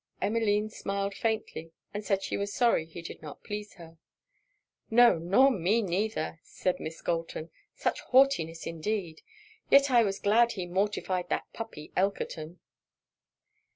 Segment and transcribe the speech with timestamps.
[0.19, 3.99] Emmeline smiled faintly, and said she was sorry he did not please her.
[4.89, 7.51] 'No, nor me neither,' said Miss Galton.
[7.75, 9.21] 'Such haughtiness indeed!
[9.69, 12.57] yet I was glad he mortified that puppy Elkerton.'